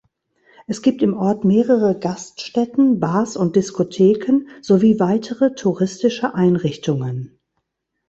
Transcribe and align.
Es 0.65 0.81
gibt 0.81 1.03
im 1.03 1.15
Ort 1.15 1.45
mehrere 1.45 1.95
Gaststätten, 1.99 2.99
Bars 2.99 3.37
und 3.37 3.55
Discotheken 3.55 4.47
sowie 4.59 4.99
weitere 4.99 5.53
touristische 5.53 6.33
Einrichtungen. 6.33 7.37